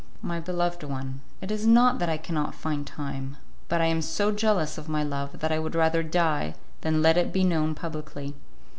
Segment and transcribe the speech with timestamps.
[0.23, 4.31] "My beloved one, it is not that I cannot find time, but I am so
[4.31, 8.33] jealous of my love that I would rather die than let it be known publicly.